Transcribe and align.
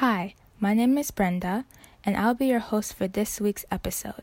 Hi, 0.00 0.32
my 0.58 0.72
name 0.72 0.96
is 0.96 1.10
Brenda, 1.10 1.66
and 2.06 2.16
I'll 2.16 2.32
be 2.32 2.46
your 2.46 2.58
host 2.58 2.94
for 2.94 3.06
this 3.06 3.38
week's 3.38 3.66
episode. 3.70 4.22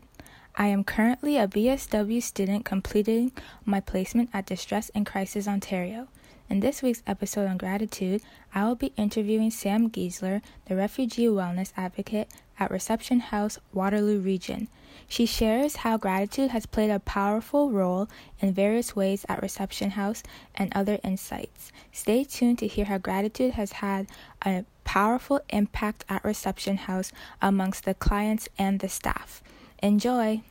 I 0.55 0.69
am 0.69 0.83
currently 0.83 1.37
a 1.37 1.47
BSW 1.47 2.23
student 2.23 2.65
completing 2.65 3.31
my 3.63 3.79
placement 3.79 4.31
at 4.33 4.47
Distress 4.47 4.89
and 4.95 5.05
Crisis 5.05 5.47
Ontario. 5.47 6.07
In 6.49 6.61
this 6.61 6.81
week's 6.81 7.03
episode 7.05 7.47
on 7.47 7.59
gratitude, 7.59 8.23
I 8.55 8.65
will 8.65 8.73
be 8.73 8.91
interviewing 8.97 9.51
Sam 9.51 9.91
Giesler, 9.91 10.41
the 10.65 10.75
refugee 10.75 11.27
wellness 11.27 11.73
advocate 11.77 12.27
at 12.59 12.71
Reception 12.71 13.19
House, 13.19 13.59
Waterloo 13.71 14.19
Region. 14.19 14.69
She 15.07 15.25
shares 15.25 15.77
how 15.77 15.97
gratitude 15.97 16.51
has 16.51 16.65
played 16.65 16.89
a 16.89 16.99
powerful 16.99 17.71
role 17.71 18.07
in 18.39 18.53
various 18.53 18.95
ways 18.95 19.25
at 19.29 19.41
Reception 19.41 19.91
House 19.91 20.23
and 20.55 20.71
other 20.73 20.99
insights. 21.03 21.71
Stay 21.91 22.23
tuned 22.23 22.59
to 22.59 22.67
hear 22.67 22.85
how 22.85 22.97
gratitude 22.97 23.53
has 23.53 23.73
had 23.73 24.07
a 24.45 24.65
powerful 24.83 25.41
impact 25.49 26.05
at 26.09 26.23
Reception 26.23 26.77
House 26.77 27.11
amongst 27.41 27.85
the 27.85 27.93
clients 27.93 28.47
and 28.57 28.79
the 28.79 28.89
staff. 28.89 29.41
Enjoy! 29.83 30.41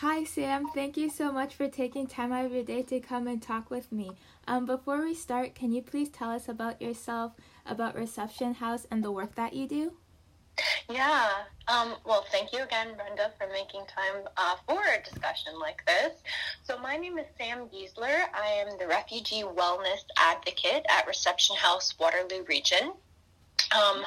Hi, 0.00 0.22
Sam. 0.22 0.68
Thank 0.74 0.96
you 0.96 1.10
so 1.10 1.32
much 1.32 1.56
for 1.56 1.66
taking 1.66 2.06
time 2.06 2.32
out 2.32 2.44
of 2.44 2.52
your 2.52 2.62
day 2.62 2.82
to 2.82 3.00
come 3.00 3.26
and 3.26 3.42
talk 3.42 3.68
with 3.68 3.90
me. 3.90 4.12
Um, 4.46 4.64
before 4.64 5.02
we 5.04 5.12
start, 5.12 5.56
can 5.56 5.72
you 5.72 5.82
please 5.82 6.08
tell 6.08 6.30
us 6.30 6.48
about 6.48 6.80
yourself, 6.80 7.32
about 7.66 7.96
Reception 7.96 8.54
House, 8.54 8.86
and 8.92 9.02
the 9.02 9.10
work 9.10 9.34
that 9.34 9.54
you 9.54 9.66
do? 9.66 9.94
Yeah. 10.88 11.28
Um, 11.68 11.96
well, 12.04 12.24
thank 12.32 12.52
you 12.52 12.62
again, 12.62 12.96
Brenda, 12.96 13.30
for 13.38 13.46
making 13.52 13.82
time 13.86 14.26
uh, 14.36 14.56
for 14.66 14.80
a 14.80 15.02
discussion 15.02 15.58
like 15.60 15.84
this. 15.86 16.12
So, 16.64 16.78
my 16.78 16.96
name 16.96 17.18
is 17.18 17.26
Sam 17.36 17.68
Giesler. 17.68 18.24
I 18.34 18.64
am 18.66 18.78
the 18.78 18.86
refugee 18.86 19.42
wellness 19.42 20.04
advocate 20.16 20.84
at 20.88 21.06
Reception 21.06 21.56
House, 21.56 21.94
Waterloo 21.98 22.44
Region. 22.48 22.92
Um, 23.76 24.04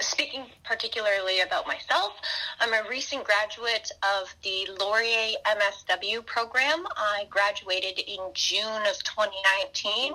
speaking 0.00 0.46
particularly 0.64 1.40
about 1.40 1.66
myself, 1.66 2.14
I'm 2.60 2.72
a 2.72 2.88
recent 2.88 3.24
graduate 3.24 3.90
of 4.20 4.34
the 4.42 4.68
Laurier 4.80 5.36
MSW 5.46 6.24
program. 6.26 6.84
I 6.96 7.26
graduated 7.30 7.98
in 7.98 8.18
June 8.34 8.82
of 8.88 9.02
2019, 9.04 10.14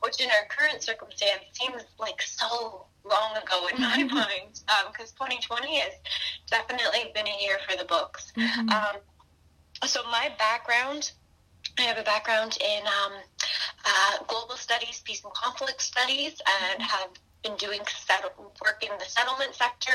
which 0.00 0.20
in 0.20 0.28
our 0.30 0.46
current 0.48 0.82
circumstance 0.82 1.42
seems 1.52 1.82
like 1.98 2.22
so 2.22 2.86
long 3.04 3.36
ago 3.36 3.68
in 3.74 3.80
my 3.80 4.02
mind 4.04 4.60
because 4.88 5.12
um, 5.20 5.28
2020 5.28 5.80
has 5.80 5.92
definitely 6.50 7.10
been 7.14 7.26
a 7.26 7.42
year 7.42 7.58
for 7.68 7.76
the 7.76 7.84
books. 7.84 8.32
Mhm. 8.36 8.70
Um, 8.70 8.96
so 9.86 10.02
my 10.04 10.32
background, 10.38 11.12
I 11.78 11.82
have 11.82 11.98
a 11.98 12.02
background 12.02 12.58
in 12.60 12.86
um, 12.86 13.12
uh, 13.84 14.24
global 14.26 14.56
studies, 14.56 15.00
peace 15.04 15.22
and 15.24 15.32
conflict 15.34 15.80
studies, 15.82 16.40
and 16.62 16.82
have 16.82 17.10
been 17.42 17.56
doing 17.56 17.80
settle, 17.86 18.52
work 18.64 18.82
in 18.82 18.90
the 18.98 19.04
settlement 19.04 19.54
sector 19.54 19.92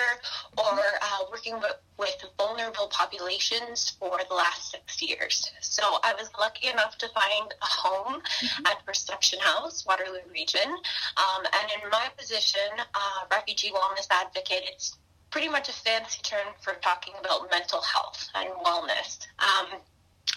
or 0.58 0.80
uh, 1.02 1.20
working 1.32 1.56
with, 1.56 1.76
with 1.98 2.16
vulnerable 2.38 2.88
populations 2.88 3.96
for 4.00 4.20
the 4.30 4.36
last 4.36 4.72
six 4.72 5.02
years. 5.02 5.52
So 5.62 5.84
I 6.04 6.14
was 6.14 6.30
lucky 6.40 6.68
enough 6.68 6.98
to 7.00 7.08
find 7.10 7.54
a 7.62 7.66
home 7.66 8.22
at 8.66 8.78
Reception 8.88 9.40
House, 9.40 9.86
Waterloo 9.86 10.20
Region. 10.32 10.70
Um, 10.70 11.44
and 11.62 11.84
in 11.84 11.90
my 11.90 12.08
position, 12.18 12.62
uh, 12.80 13.26
refugee 13.32 13.72
wellness 13.72 14.08
advocate, 14.10 14.64
it's 14.72 14.98
pretty 15.30 15.50
much 15.50 15.68
a 15.68 15.74
fancy 15.74 16.22
term 16.22 16.54
for 16.62 16.76
talking 16.76 17.14
about 17.20 17.50
mental 17.50 17.82
health 17.82 18.30
and 18.36 18.50
wellness. 18.64 19.26
Um, 19.40 19.80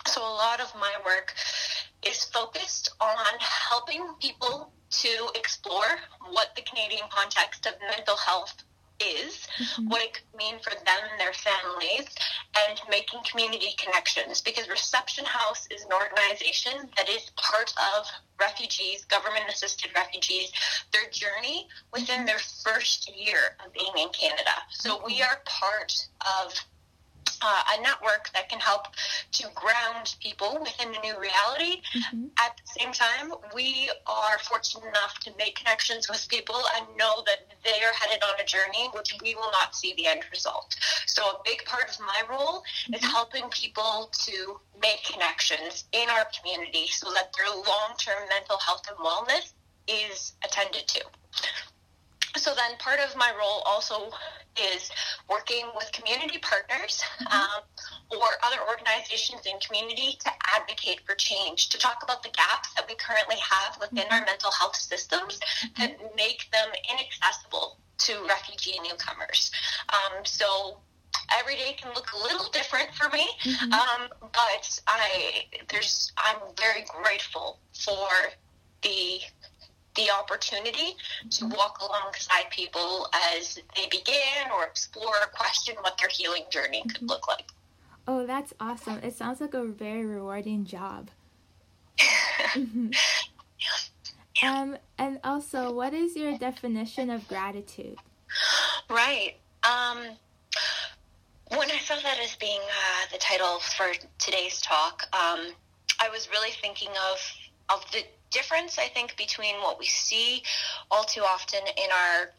so 0.07 0.21
a 0.23 0.35
lot 0.35 0.61
of 0.61 0.73
my 0.75 0.93
work 1.05 1.35
is 2.05 2.25
focused 2.25 2.95
on 3.01 3.17
helping 3.41 4.07
people 4.21 4.73
to 4.89 5.29
explore 5.35 5.99
what 6.31 6.55
the 6.55 6.63
Canadian 6.63 7.05
context 7.11 7.67
of 7.67 7.75
mental 7.91 8.17
health 8.17 8.63
is, 9.01 9.47
mm-hmm. 9.59 9.89
what 9.89 10.03
it 10.03 10.15
could 10.15 10.39
mean 10.39 10.59
for 10.61 10.71
them 10.71 11.03
and 11.11 11.21
their 11.21 11.33
families, 11.33 12.09
and 12.69 12.81
making 12.89 13.21
community 13.31 13.75
connections. 13.79 14.41
Because 14.41 14.69
Reception 14.69 15.25
House 15.25 15.67
is 15.71 15.85
an 15.85 15.93
organization 15.93 16.89
that 16.97 17.09
is 17.09 17.31
part 17.37 17.73
of 17.97 18.07
refugees, 18.41 19.05
government 19.05 19.45
assisted 19.49 19.91
refugees, 19.95 20.51
their 20.93 21.11
journey 21.11 21.69
within 21.93 22.19
mm-hmm. 22.19 22.27
their 22.27 22.39
first 22.65 23.11
year 23.15 23.57
of 23.65 23.73
being 23.73 23.93
in 23.99 24.09
Canada. 24.11 24.57
So 24.71 25.03
we 25.05 25.21
mm-hmm. 25.21 25.33
are 25.33 25.41
part 25.45 25.93
of 26.45 26.55
uh, 27.43 27.63
a 27.77 27.81
network 27.83 28.31
that 28.35 28.49
can 28.49 28.61
help 28.61 28.89
to 29.33 29.49
ground 29.55 30.15
people 30.21 30.59
within 30.61 30.95
a 30.95 31.01
new 31.01 31.19
reality. 31.19 31.83
Mhm. 31.95 32.31
At 32.39 32.57
the 32.57 32.81
same 32.81 32.93
time, 32.93 33.33
we 33.55 33.91
are 34.07 34.39
fortunate 34.41 34.87
enough 34.87 35.19
to 35.21 35.35
make 35.37 35.57
connections 35.57 36.09
with 36.09 36.27
people 36.29 36.67
and 36.75 36.97
know 36.97 37.23
that 37.27 37.49
they 37.63 37.83
are 37.83 37.93
headed 37.93 38.23
on 38.23 38.39
a 38.41 38.45
journey 38.45 38.89
which 38.95 39.15
we 39.21 39.35
will 39.35 39.51
not 39.53 39.75
see 39.75 39.95
the 39.95 40.07
end 40.07 40.25
result. 40.31 40.75
So, 41.07 41.31
a 41.31 41.43
big 41.45 41.65
part 41.65 41.89
of 41.89 41.99
my 42.01 42.23
role 42.29 42.65
is 42.93 43.03
helping 43.03 43.49
people 43.51 44.11
to 44.27 44.61
make 44.81 45.05
connections 45.05 45.85
in 45.93 46.09
our 46.11 46.27
community 46.27 46.87
so 46.89 47.13
that 47.15 47.33
their 47.35 47.51
long 47.51 47.95
term 47.99 48.29
mental 48.29 48.59
health 48.59 48.87
and 48.89 48.99
wellness 48.99 49.53
is 49.89 50.33
attended 50.43 50.87
to. 50.89 51.05
So 52.37 52.55
then 52.55 52.77
part 52.79 53.01
of 53.01 53.17
my 53.17 53.33
role 53.39 53.63
also 53.65 54.11
is 54.59 54.91
working 55.29 55.67
with 55.77 55.91
community 55.93 56.39
partners 56.39 57.03
um, 57.31 57.63
or 58.11 58.27
other 58.43 58.59
organizations 58.69 59.43
in 59.47 59.59
community 59.61 60.17
to 60.25 60.31
advocate 60.57 61.01
for 61.07 61.15
change, 61.15 61.69
to 61.71 61.79
talk 61.79 62.03
about 62.03 62.23
the 62.23 62.31
gaps 62.31 62.73
that 62.75 62.87
we 62.89 62.95
currently 62.97 63.37
have 63.37 63.79
within 63.81 64.05
our 64.11 64.25
mental 64.25 64.51
health 64.53 64.77
systems 64.77 65.39
that 65.79 65.97
make 66.17 66.49
them 66.53 66.69
inaccessible 66.91 67.79
to 67.99 68.15
refugee 68.29 68.79
newcomers. 68.83 69.51
Um, 69.89 70.25
so 70.25 70.79
every 71.39 71.57
day 71.57 71.75
can 71.79 71.93
look 71.95 72.13
a 72.13 72.23
little 72.23 72.49
different 72.51 72.95
for 72.95 73.09
me, 73.11 73.27
Mhm. 73.43 73.73
um, 73.73 74.09
but 74.33 74.81
I 74.87 75.47
there's 75.69 76.13
I'm 76.17 76.37
very 76.57 76.83
grateful 76.83 77.61
for 77.73 78.33
the 78.83 79.21
the 79.97 80.11
opportunity 80.11 80.97
to 81.31 81.47
walk 81.47 81.81
alongside 81.81 82.51
people 82.51 83.09
as 83.33 83.59
they 83.75 83.87
begin 83.91 84.51
or 84.55 84.65
explore 84.65 85.07
or 85.23 85.27
question 85.35 85.75
what 85.81 85.99
their 85.99 86.09
healing 86.09 86.45
journey 86.51 86.83
could 86.83 87.03
look 87.09 87.27
like. 87.29 87.47
Oh, 88.09 88.27
that's 88.27 88.53
awesome. 88.61 88.99
It 89.03 89.17
sounds 89.17 89.41
like 89.41 89.55
a 89.55 89.65
very 89.65 90.05
rewarding 90.05 90.65
job. 90.65 91.11
Mhm. 92.55 92.95
Um, 94.43 94.77
and 94.99 95.19
also, 95.25 95.73
what 95.73 95.95
is 95.95 96.15
your 96.15 96.37
definition 96.37 97.11
of 97.11 97.27
gratitude? 97.27 97.99
Right. 98.91 99.37
Um, 99.65 100.17
when 101.49 101.71
I 101.71 101.79
saw 101.79 101.97
that 101.97 102.19
as 102.23 102.37
being 102.37 102.61
uh, 102.61 103.07
the 103.13 103.19
title 103.19 103.61
for 103.61 103.93
today's 104.19 104.61
talk, 104.61 105.05
um, 105.13 105.53
I 106.01 106.09
was 106.11 106.29
really 106.31 106.51
thinking 106.61 106.91
of 106.91 107.19
of 107.69 107.91
the 107.93 108.05
difference 108.31 108.79
I 108.79 108.89
think 108.89 109.17
between 109.17 109.57
what 109.57 109.79
we 109.79 109.87
see 109.87 110.43
all 110.91 111.05
too 111.05 111.23
often 111.23 111.61
in 111.61 111.91
our 111.91 112.31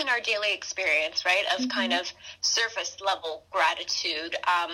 in 0.00 0.08
our 0.08 0.20
daily 0.20 0.52
experience, 0.54 1.24
right, 1.24 1.44
of 1.54 1.60
mm-hmm. 1.60 1.70
kind 1.70 1.92
of 1.92 2.10
surface 2.40 2.96
level 3.04 3.44
gratitude, 3.50 4.34
um, 4.48 4.70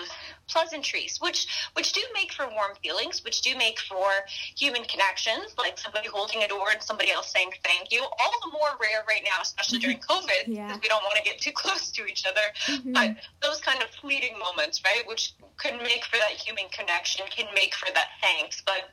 pleasantries, 0.47 1.19
which 1.19 1.47
which 1.73 1.91
do 1.93 2.01
make 2.13 2.31
for 2.31 2.47
warm 2.47 2.75
feelings, 2.81 3.23
which 3.23 3.41
do 3.41 3.55
make 3.57 3.79
for 3.79 4.07
human 4.55 4.83
connections, 4.83 5.53
like 5.57 5.77
somebody 5.77 6.07
holding 6.07 6.43
a 6.43 6.47
door 6.47 6.67
and 6.71 6.81
somebody 6.81 7.11
else 7.11 7.31
saying 7.31 7.51
thank 7.63 7.91
you. 7.91 8.01
All 8.01 8.33
the 8.43 8.51
more 8.51 8.69
rare 8.79 9.03
right 9.07 9.21
now, 9.23 9.41
especially 9.41 9.79
during 9.79 9.97
mm-hmm. 9.97 10.11
COVID, 10.11 10.45
because 10.47 10.57
yeah. 10.57 10.77
we 10.81 10.87
don't 10.87 11.03
want 11.03 11.17
to 11.17 11.23
get 11.23 11.39
too 11.39 11.51
close 11.55 11.91
to 11.91 12.05
each 12.05 12.25
other. 12.25 12.47
Mm-hmm. 12.67 12.93
But 12.93 13.17
those 13.41 13.59
kind 13.59 13.81
of 13.83 13.89
fleeting 13.89 14.39
moments, 14.39 14.81
right, 14.83 15.05
which 15.07 15.33
can 15.57 15.77
make 15.83 16.05
for 16.05 16.17
that 16.17 16.31
human 16.31 16.65
connection, 16.71 17.25
can 17.29 17.47
make 17.53 17.75
for 17.75 17.91
that 17.93 18.07
thanks. 18.21 18.61
But 18.65 18.91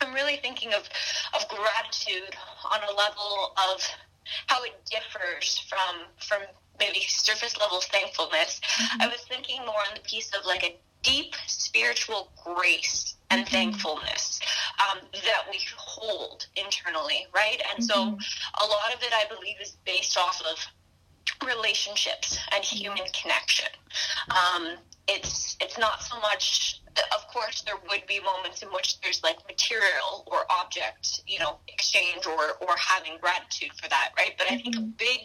I'm 0.00 0.14
really 0.14 0.36
thinking 0.36 0.72
of 0.74 0.88
of 1.34 1.48
gratitude 1.48 2.34
on 2.70 2.80
a 2.82 2.92
level 2.92 3.52
of 3.72 3.82
how 4.46 4.62
it 4.64 4.74
differs 4.90 5.58
from 5.68 6.06
from 6.18 6.42
maybe 6.78 7.00
surface 7.08 7.56
level 7.58 7.80
thankfulness. 7.80 8.60
Mm-hmm. 8.60 9.02
I 9.02 9.06
was 9.08 9.20
thinking 9.28 9.60
more 9.60 9.80
on 9.88 9.94
the 9.94 10.00
piece 10.00 10.30
of 10.34 10.44
like 10.46 10.64
a 10.64 10.76
deep 11.02 11.34
spiritual 11.46 12.30
grace 12.44 13.14
and 13.30 13.44
mm-hmm. 13.44 13.54
thankfulness 13.54 14.40
um, 14.80 14.98
that 15.12 15.44
we 15.50 15.58
hold 15.76 16.46
internally, 16.56 17.26
right? 17.34 17.60
And 17.74 17.88
mm-hmm. 17.88 18.18
so 18.18 18.64
a 18.64 18.66
lot 18.66 18.94
of 18.94 19.02
it, 19.02 19.12
I 19.12 19.24
believe, 19.32 19.56
is 19.60 19.76
based 19.84 20.16
off 20.16 20.40
of 20.42 21.46
relationships 21.46 22.38
and 22.54 22.64
human 22.64 23.06
connection. 23.12 23.68
Um, 24.30 24.76
it's 25.06 25.56
it's 25.60 25.78
not 25.78 26.02
so 26.02 26.18
much 26.20 26.80
course 27.38 27.62
there 27.62 27.76
would 27.88 28.06
be 28.06 28.20
moments 28.20 28.62
in 28.62 28.68
which 28.68 29.00
there's 29.00 29.22
like 29.22 29.36
material 29.46 30.24
or 30.26 30.38
object 30.50 31.22
you 31.26 31.38
know 31.38 31.56
exchange 31.68 32.26
or 32.26 32.56
or 32.60 32.74
having 32.76 33.16
gratitude 33.20 33.70
for 33.80 33.88
that 33.88 34.10
right 34.16 34.34
but 34.38 34.50
i 34.50 34.56
think 34.56 34.74
a 34.74 34.78
mm-hmm. 34.78 34.90
big 34.98 35.20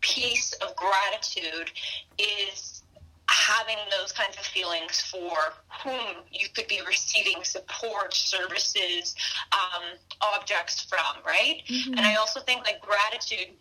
piece 0.00 0.52
of 0.54 0.74
gratitude 0.76 1.70
is 2.18 2.82
having 3.28 3.78
those 3.98 4.12
kinds 4.12 4.36
of 4.36 4.44
feelings 4.44 5.00
for 5.00 5.36
whom 5.82 6.22
you 6.30 6.48
could 6.54 6.66
be 6.66 6.80
receiving 6.86 7.42
support 7.44 8.12
services 8.12 9.14
um, 9.52 9.82
objects 10.34 10.82
from 10.82 11.22
right 11.24 11.62
mm-hmm. 11.68 11.92
and 11.92 12.00
i 12.00 12.16
also 12.16 12.40
think 12.40 12.64
like 12.64 12.80
gratitude 12.80 13.54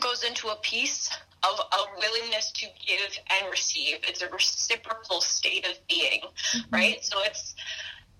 goes 0.00 0.24
into 0.24 0.48
a 0.48 0.56
piece 0.56 1.10
of 1.42 1.60
a 1.60 1.78
willingness 1.98 2.50
to 2.52 2.66
give 2.86 3.18
and 3.30 3.50
receive. 3.50 3.96
It's 4.08 4.22
a 4.22 4.28
reciprocal 4.28 5.20
state 5.20 5.66
of 5.66 5.76
being, 5.88 6.22
mm-hmm. 6.22 6.74
right? 6.74 7.04
So 7.04 7.18
it's. 7.22 7.54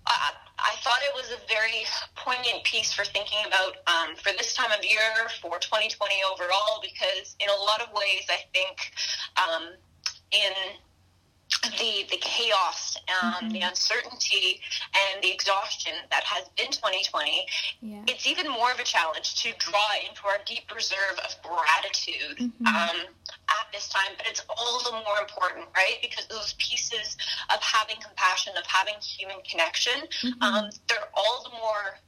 Uh, 0.06 0.30
I 0.58 0.76
thought 0.82 1.00
it 1.02 1.14
was 1.14 1.30
a 1.30 1.40
very 1.48 1.84
poignant 2.14 2.62
piece 2.64 2.92
for 2.92 3.04
thinking 3.04 3.38
about 3.46 3.76
um, 3.86 4.16
for 4.16 4.32
this 4.36 4.52
time 4.52 4.70
of 4.70 4.84
year, 4.84 5.28
for 5.40 5.58
2020 5.58 6.14
overall, 6.30 6.80
because 6.82 7.34
in 7.40 7.48
a 7.48 7.60
lot 7.62 7.80
of 7.80 7.88
ways, 7.92 8.26
I 8.28 8.44
think 8.52 8.92
um, 9.36 9.72
in 10.30 10.52
the 11.62 12.06
the 12.10 12.16
chaos, 12.20 12.96
um, 13.22 13.32
mm-hmm. 13.32 13.48
the 13.50 13.60
uncertainty, 13.60 14.60
and 14.94 15.22
the 15.22 15.30
exhaustion 15.30 15.92
that 16.10 16.24
has 16.24 16.48
been 16.56 16.70
2020, 16.70 17.46
yeah. 17.80 18.02
it's 18.06 18.26
even 18.26 18.50
more 18.50 18.70
of 18.70 18.78
a 18.78 18.84
challenge 18.84 19.42
to 19.42 19.52
draw 19.58 19.88
into 20.08 20.26
our 20.26 20.38
deep 20.46 20.64
reserve 20.74 21.18
of 21.24 21.34
gratitude 21.42 22.52
mm-hmm. 22.52 22.66
um, 22.66 23.06
at 23.48 23.66
this 23.72 23.88
time. 23.88 24.12
But 24.16 24.26
it's 24.28 24.42
all 24.48 24.80
the 24.84 24.92
more 24.92 25.18
important, 25.20 25.66
right? 25.76 25.96
Because 26.02 26.26
those 26.26 26.54
pieces 26.58 27.16
of 27.52 27.60
having 27.60 27.96
compassion, 28.02 28.54
of 28.56 28.66
having 28.66 28.94
human 29.00 29.36
connection, 29.48 30.08
mm-hmm. 30.22 30.42
um, 30.42 30.70
they're 30.88 31.08
all 31.14 31.44
the 31.44 31.56
more 31.56 31.98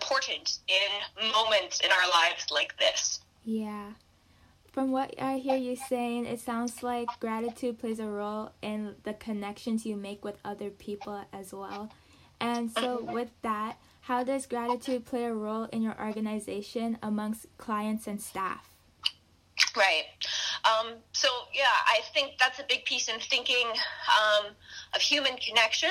important 0.00 0.58
in 0.68 1.30
moments 1.32 1.80
in 1.80 1.90
our 1.90 2.08
lives 2.10 2.46
like 2.50 2.76
this. 2.78 3.20
Yeah 3.44 3.92
from 4.72 4.92
what 4.92 5.14
I 5.20 5.38
hear 5.38 5.56
you 5.56 5.76
saying, 5.76 6.26
it 6.26 6.40
sounds 6.40 6.82
like 6.82 7.08
gratitude 7.18 7.78
plays 7.78 7.98
a 7.98 8.06
role 8.06 8.52
in 8.62 8.94
the 9.02 9.14
connections 9.14 9.84
you 9.84 9.96
make 9.96 10.24
with 10.24 10.36
other 10.44 10.70
people 10.70 11.24
as 11.32 11.52
well. 11.52 11.90
And 12.40 12.70
so, 12.70 13.02
with 13.02 13.30
that, 13.42 13.76
how 14.02 14.24
does 14.24 14.46
gratitude 14.46 15.04
play 15.04 15.24
a 15.24 15.34
role 15.34 15.64
in 15.64 15.82
your 15.82 16.00
organization 16.00 16.98
amongst 17.02 17.46
clients 17.58 18.06
and 18.06 18.20
staff? 18.20 18.66
Right. 19.76 20.04
Um, 20.64 20.94
so, 21.12 21.28
yeah, 21.54 21.64
I 21.86 22.00
think 22.12 22.32
that's 22.38 22.58
a 22.58 22.64
big 22.68 22.84
piece 22.84 23.08
in 23.08 23.20
thinking 23.20 23.66
um, 23.68 24.46
of 24.94 25.00
human 25.00 25.36
connection. 25.36 25.90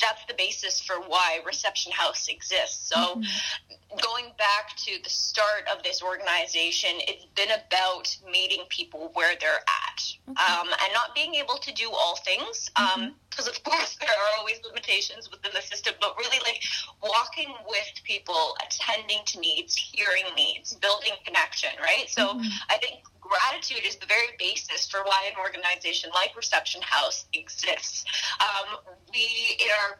That's 0.00 0.24
the 0.26 0.34
basis 0.34 0.80
for 0.80 0.96
why 0.96 1.40
Reception 1.46 1.92
House 1.92 2.28
exists. 2.28 2.88
So, 2.88 2.96
mm-hmm. 2.96 3.74
Going 4.02 4.32
back 4.38 4.76
to 4.76 5.02
the 5.02 5.10
start 5.10 5.68
of 5.74 5.82
this 5.82 6.02
organization, 6.02 6.90
it's 7.08 7.26
been 7.34 7.50
about 7.50 8.16
meeting 8.30 8.64
people 8.68 9.10
where 9.14 9.34
they're 9.40 9.64
at 9.66 10.00
um, 10.28 10.68
and 10.68 10.92
not 10.92 11.14
being 11.14 11.34
able 11.34 11.56
to 11.56 11.72
do 11.72 11.90
all 11.90 12.16
things. 12.24 12.70
Because, 12.74 12.96
um, 12.96 13.12
mm-hmm. 13.12 13.48
of 13.48 13.64
course, 13.64 13.96
there 14.00 14.08
are 14.08 14.38
always 14.38 14.60
limitations 14.66 15.30
within 15.30 15.52
the 15.54 15.62
system, 15.62 15.94
but 16.00 16.16
really 16.18 16.38
like 16.44 16.62
walking 17.02 17.54
with 17.68 17.92
people, 18.04 18.56
attending 18.64 19.20
to 19.26 19.40
needs, 19.40 19.74
hearing 19.74 20.24
needs, 20.36 20.74
building 20.74 21.12
connection, 21.24 21.70
right? 21.80 22.08
So, 22.08 22.34
mm-hmm. 22.34 22.48
I 22.70 22.78
think 22.78 23.02
gratitude 23.20 23.84
is 23.86 23.96
the 23.96 24.06
very 24.06 24.36
basis 24.38 24.86
for 24.86 25.00
why 25.04 25.30
an 25.30 25.38
organization 25.38 26.10
like 26.14 26.36
Reception 26.36 26.82
House 26.82 27.24
exists. 27.32 28.04
Um, 28.40 28.78
we 29.12 29.56
in 29.60 29.68
our 29.80 29.98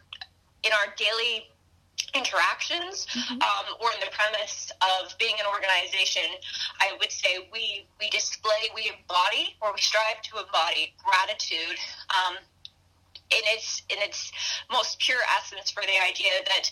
in 0.65 0.73
our 0.73 0.95
daily 0.97 1.49
interactions 2.15 3.07
mm-hmm. 3.11 3.43
um, 3.43 3.67
or 3.81 3.91
in 3.93 4.01
the 4.01 4.11
premise 4.13 4.71
of 4.81 5.17
being 5.19 5.35
an 5.39 5.47
organization 5.47 6.23
i 6.81 6.97
would 6.99 7.11
say 7.11 7.49
we 7.53 7.87
we 8.01 8.09
display 8.11 8.71
we 8.75 8.91
embody 8.91 9.57
or 9.61 9.73
we 9.73 9.81
strive 9.81 10.21
to 10.23 10.39
embody 10.39 10.95
gratitude 11.03 11.79
um, 12.15 12.37
in 13.31 13.43
its 13.55 13.83
in 13.91 13.99
its 13.99 14.33
most 14.71 14.99
pure 15.01 15.21
essence 15.39 15.71
for 15.71 15.83
the 15.83 15.99
idea 16.07 16.33
that 16.47 16.71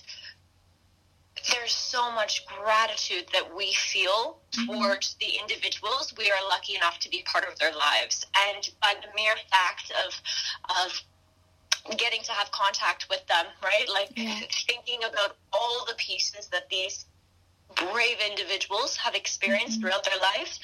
there's 1.51 1.73
so 1.73 2.13
much 2.13 2.47
gratitude 2.47 3.25
that 3.33 3.57
we 3.57 3.73
feel 3.73 4.39
mm-hmm. 4.53 4.73
towards 4.73 5.15
the 5.15 5.39
individuals 5.41 6.15
we 6.17 6.31
are 6.31 6.49
lucky 6.49 6.77
enough 6.77 6.99
to 7.01 7.09
be 7.09 7.25
part 7.31 7.45
of 7.51 7.59
their 7.59 7.73
lives 7.73 8.25
and 8.53 8.71
by 8.81 8.95
the 9.01 9.09
mere 9.17 9.35
fact 9.51 9.93
of 10.07 10.15
of 10.85 11.03
getting 11.97 12.23
to 12.23 12.33
have 12.33 12.51
contact 12.53 13.07
with 13.11 13.27
them 13.27 13.47
right 13.63 13.87
like 13.93 14.11
yeah. 14.17 14.35
thinking 14.67 15.01
about 15.05 15.37
all 15.53 15.85
the 15.89 15.95
pieces 15.97 16.49
that 16.49 16.69
these 16.71 17.07
brave 17.75 18.19
individuals 18.31 18.97
have 18.97 19.15
experienced 19.15 19.81
mm-hmm. 19.81 19.89
throughout 19.89 20.05
their 20.05 20.19
lives 20.19 20.61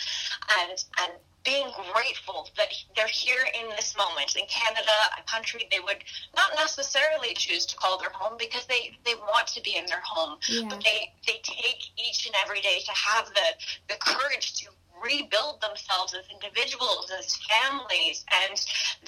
and 0.61 0.85
and 1.03 1.13
being 1.45 1.69
grateful 1.95 2.49
that 2.57 2.69
they're 2.95 3.07
here 3.07 3.47
in 3.59 3.69
this 3.71 3.97
moment 3.97 4.37
in 4.37 4.45
Canada, 4.49 4.93
a 5.19 5.23
country 5.23 5.67
they 5.71 5.81
would 5.81 6.05
not 6.37 6.51
necessarily 6.57 7.33
choose 7.35 7.65
to 7.65 7.77
call 7.77 7.99
their 7.99 8.11
home 8.11 8.37
because 8.39 8.67
they, 8.67 8.93
they 9.05 9.15
want 9.15 9.47
to 9.47 9.63
be 9.63 9.77
in 9.77 9.87
their 9.87 10.03
home. 10.05 10.39
Yeah. 10.49 10.69
But 10.69 10.85
they, 10.85 11.13
they 11.27 11.41
take 11.43 11.89
each 11.97 12.27
and 12.27 12.35
every 12.45 12.61
day 12.61 12.81
to 12.85 12.93
have 12.93 13.27
the, 13.29 13.49
the 13.89 13.95
courage 14.01 14.61
to 14.61 14.69
rebuild 15.03 15.63
themselves 15.63 16.15
as 16.15 16.25
individuals, 16.33 17.11
as 17.17 17.37
families, 17.49 18.25
and 18.45 18.61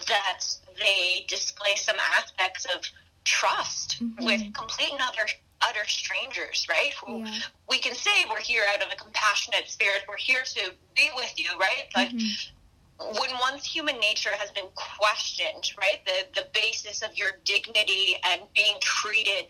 that 0.06 0.40
they 0.80 1.24
display 1.28 1.76
some 1.76 1.96
aspects 2.16 2.64
of 2.64 2.82
trust 3.24 4.02
mm-hmm. 4.02 4.24
with 4.24 4.54
complete 4.54 4.92
and 4.92 5.00
utter 5.00 5.28
utter 5.62 5.86
strangers, 5.86 6.66
right? 6.70 6.92
Who 7.04 7.18
yeah. 7.24 7.38
we 7.68 7.78
can 7.78 7.94
say 7.94 8.10
we're 8.30 8.40
here 8.40 8.62
out 8.72 8.82
of 8.82 8.90
a 8.92 8.96
compassionate 8.96 9.68
spirit, 9.68 10.04
we're 10.08 10.16
here 10.16 10.42
to 10.42 10.72
be 10.96 11.10
with 11.14 11.38
you, 11.38 11.50
right? 11.58 11.84
But 11.94 12.08
mm-hmm. 12.08 13.20
when 13.20 13.30
one's 13.40 13.64
human 13.64 13.98
nature 14.00 14.30
has 14.32 14.50
been 14.50 14.68
questioned, 14.74 15.72
right, 15.78 16.00
the 16.06 16.40
the 16.40 16.48
basis 16.54 17.02
of 17.02 17.16
your 17.16 17.32
dignity 17.44 18.16
and 18.24 18.42
being 18.54 18.76
treated 18.80 19.46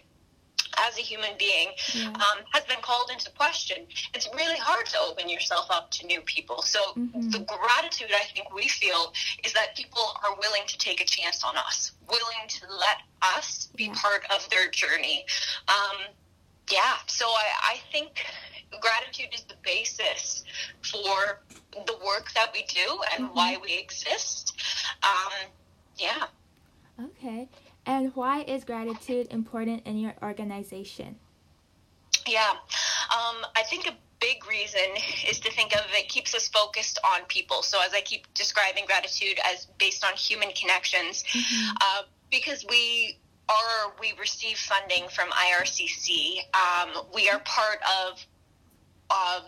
as 0.79 0.99
a 0.99 1.01
human 1.01 1.31
being 1.39 1.69
yeah. 1.95 2.09
um, 2.09 2.45
has 2.53 2.65
been 2.65 2.81
called 2.83 3.11
into 3.13 3.31
question. 3.33 3.87
It's 4.15 4.29
really 4.35 4.59
hard 4.59 4.87
to 4.87 4.99
open 5.01 5.29
yourself 5.29 5.67
up 5.71 5.91
to 5.93 6.07
new 6.07 6.21
people. 6.23 6.63
So 6.63 6.81
mm-hmm. 6.97 7.31
the 7.31 7.41
gratitude 7.41 8.11
I 8.15 8.25
think 8.35 8.55
we 8.55 8.69
feel 8.69 9.13
is 9.45 9.53
that 9.53 9.77
people 9.77 10.03
are 10.25 10.37
willing 10.37 10.63
to 10.67 10.79
take 10.79 11.01
a 11.01 11.05
chance 11.05 11.45
on 11.45 11.57
us, 11.57 11.93
willing 12.09 12.49
to 12.49 12.67
let 12.69 12.99
us 13.37 13.69
be 13.75 13.85
yeah. 13.85 13.95
part 13.95 14.25
of 14.35 14.49
their 14.51 14.69
journey. 14.71 15.25
Um, 15.69 16.15
yeah, 16.71 16.97
so 17.07 17.27
I, 17.27 17.75
I 17.75 17.77
think 17.91 18.25
gratitude 18.81 19.35
is 19.35 19.43
the 19.45 19.57
basis 19.63 20.45
for 20.83 21.41
the 21.87 21.95
work 22.05 22.33
that 22.35 22.51
we 22.53 22.63
do 22.65 23.01
and 23.15 23.27
mm-hmm. 23.27 23.35
why 23.35 23.57
we 23.63 23.77
exist. 23.77 24.55
Um, 25.03 25.49
yeah. 25.97 26.27
Okay. 27.03 27.49
And 27.87 28.15
why 28.15 28.43
is 28.43 28.65
gratitude 28.65 29.29
important 29.31 29.87
in 29.87 29.99
your 29.99 30.15
organization? 30.23 31.17
Yeah, 32.27 32.51
um, 32.51 33.47
I 33.57 33.63
think 33.69 33.87
a 33.87 33.97
big 34.21 34.47
reason 34.47 34.81
is 35.29 35.41
to 35.41 35.51
think 35.51 35.75
of 35.75 35.83
it 35.93 36.09
keeps 36.09 36.35
us 36.35 36.49
focused 36.49 36.99
on 37.05 37.25
people. 37.29 37.63
So 37.63 37.79
as 37.85 37.93
I 37.95 38.01
keep 38.03 38.33
describing 38.35 38.85
gratitude 38.87 39.39
as 39.45 39.67
based 39.79 40.05
on 40.05 40.15
human 40.15 40.51
connections, 40.53 41.25
mm-hmm. 41.25 41.77
uh, 41.81 42.03
because 42.31 42.65
we 42.69 43.19
are 43.49 43.93
we 44.01 44.13
receive 44.21 44.59
funding 44.59 45.09
from 45.09 45.29
IRCC, 45.31 46.39
um, 46.55 47.05
we 47.13 47.29
are 47.29 47.41
part 47.41 47.79
of 48.07 48.27
um, 49.11 49.43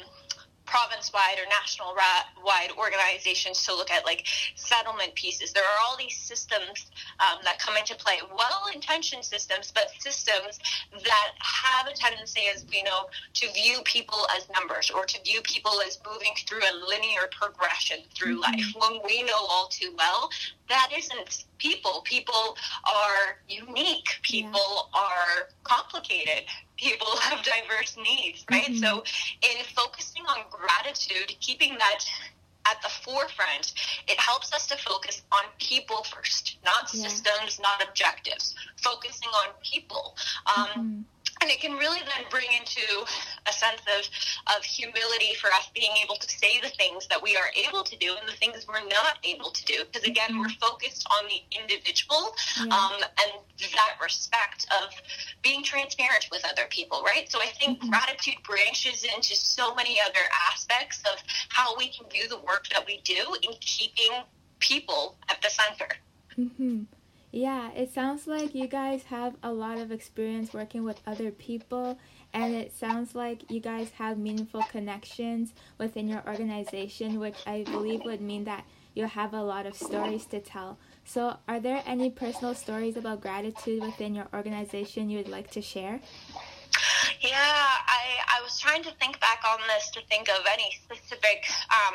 province-wide 0.73 1.37
or 1.37 1.47
national-wide 1.51 2.71
organizations 2.79 3.63
to 3.67 3.75
look 3.75 3.91
at 3.91 4.07
like 4.07 4.25
settlement 4.55 5.15
pieces. 5.15 5.53
There 5.53 5.63
are 5.63 5.79
all 5.85 5.99
these 5.99 6.17
systems 6.17 6.91
um, 7.21 7.41
that 7.45 7.59
come 7.59 7.77
into 7.77 7.95
play, 7.95 8.17
well-intentioned 8.35 9.23
systems, 9.23 9.71
but 9.71 9.91
systems 9.99 10.59
that 10.93 11.31
have 11.41 11.89
a 11.89 11.95
tendency, 11.95 12.43
as 12.55 12.65
we 12.73 12.83
know, 12.85 13.11
to 13.35 13.53
view 13.53 13.81
people 13.85 14.27
as 14.35 14.49
numbers 14.49 14.91
or 14.91 15.05
to 15.05 15.23
view 15.23 15.43
people 15.43 15.73
as 15.87 15.99
moving 16.11 16.33
through 16.49 16.61
a 16.61 16.73
linear 16.89 17.29
progression 17.31 17.99
through 18.15 18.41
mm-hmm. 18.41 18.57
life. 18.57 18.73
When 18.81 19.01
we 19.07 19.23
know 19.25 19.45
all 19.51 19.69
too 19.69 19.95
well 19.99 20.31
that 20.73 20.91
isn't 20.97 21.45
people. 21.63 22.03
People 22.05 22.57
are 22.85 23.39
unique. 23.49 24.09
People 24.23 24.89
yeah. 24.95 25.01
are 25.01 25.49
complicated. 25.63 26.45
People 26.77 27.17
have 27.21 27.45
diverse 27.45 27.97
needs, 27.97 28.45
right? 28.51 28.65
Mm-hmm. 28.65 28.83
So, 28.83 29.05
in 29.43 29.65
focusing 29.75 30.23
on 30.29 30.39
gratitude, 30.51 31.37
keeping 31.41 31.79
that 31.79 32.05
at 32.67 32.81
the 32.83 32.89
forefront, 32.89 33.75
it 34.09 34.19
helps 34.19 34.53
us 34.53 34.67
to 34.69 34.77
focus 34.77 35.23
on 35.33 35.43
people 35.59 36.05
first, 36.05 36.59
not 36.65 36.91
yeah. 36.93 37.09
systems, 37.09 37.61
not 37.61 37.83
objectives. 37.89 38.55
Focusing 38.77 39.29
on 39.29 39.55
people. 39.63 40.17
Um, 40.57 40.67
mm-hmm 40.67 41.01
and 41.43 41.51
it 41.51 41.61
can 41.61 41.73
really 41.73 41.99
then 41.99 42.25
bring 42.31 42.47
into 42.57 42.87
a 43.51 43.53
sense 43.53 43.83
of, 43.99 44.57
of 44.57 44.63
humility 44.63 45.35
for 45.35 45.49
us 45.49 45.69
being 45.75 45.91
able 46.03 46.15
to 46.15 46.29
say 46.29 46.61
the 46.63 46.69
things 46.69 47.09
that 47.09 47.21
we 47.21 47.37
are 47.37 47.51
able 47.67 47.83
to 47.83 47.97
do 47.97 48.15
and 48.19 48.29
the 48.29 48.37
things 48.37 48.65
we're 48.69 48.87
not 48.87 49.19
able 49.25 49.51
to 49.51 49.65
do. 49.65 49.83
Because 49.85 50.07
again, 50.09 50.31
mm-hmm. 50.31 50.41
we're 50.41 50.57
focused 50.61 51.05
on 51.19 51.27
the 51.27 51.43
individual 51.59 52.33
yeah. 52.59 52.73
um, 52.73 53.03
and 53.03 53.43
that 53.59 53.99
respect 54.01 54.67
of 54.83 54.95
being 55.43 55.65
transparent 55.65 56.29
with 56.31 56.45
other 56.45 56.69
people, 56.71 57.03
right? 57.05 57.31
So 57.31 57.41
I 57.41 57.47
think 57.47 57.81
mm-hmm. 57.81 57.91
gratitude 57.91 58.39
branches 58.47 59.05
into 59.05 59.35
so 59.35 59.75
many 59.75 59.99
other 60.01 60.25
aspects 60.51 61.03
of 61.13 61.19
how 61.49 61.77
we 61.77 61.89
can 61.89 62.07
do 62.09 62.29
the 62.29 62.39
work 62.39 62.69
that 62.73 62.87
we 62.87 63.01
do 63.03 63.37
in 63.43 63.51
keeping 63.61 64.13
people 64.61 65.17
at 65.29 65.43
the 65.43 65.51
center. 65.51 65.89
Mm-hmm. 66.39 66.83
Yeah, 67.35 67.71
it 67.73 67.91
sounds 67.91 68.27
like 68.27 68.55
you 68.55 68.69
guys 68.69 69.05
have 69.05 69.37
a 69.43 69.51
lot 69.51 69.79
of 69.79 69.91
experience 69.91 70.53
working 70.53 70.85
with 70.85 71.01
other 71.07 71.31
people, 71.31 71.99
and 72.35 72.55
it 72.55 72.77
sounds 72.77 73.15
like 73.15 73.51
you 73.51 73.59
guys 73.59 73.89
have 73.93 74.19
meaningful 74.19 74.63
connections 74.71 75.55
within 75.79 76.09
your 76.09 76.23
organization, 76.27 77.19
which 77.19 77.37
I 77.47 77.63
believe 77.65 78.05
would 78.05 78.21
mean 78.21 78.45
that 78.45 78.67
you 78.95 79.07
have 79.07 79.33
a 79.33 79.43
lot 79.43 79.65
of 79.65 79.75
stories 79.75 80.27
to 80.27 80.41
tell. 80.41 80.79
So, 81.07 81.39
are 81.49 81.59
there 81.59 81.83
any 81.87 82.11
personal 82.11 82.55
stories 82.55 82.99
about 82.99 83.23
gratitude 83.23 83.83
within 83.83 84.15
your 84.15 84.29
organization 84.35 85.09
you 85.09 85.17
would 85.17 85.29
like 85.29 85.51
to 85.53 85.63
share? 85.63 86.01
Yeah, 87.23 87.31
I, 87.33 88.03
I 88.29 88.43
was 88.43 88.61
trying 88.61 88.83
to 88.83 88.91
think 89.01 89.19
back 89.21 89.43
on 89.49 89.59
this 89.69 89.91
to 89.93 90.01
think 90.07 90.29
of 90.29 90.45
any 90.53 90.71
specific 90.85 91.47
um, 91.71 91.95